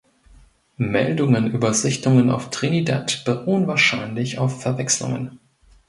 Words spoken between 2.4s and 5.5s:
Trinidad beruhen wahrscheinlich auf Verwechslungen.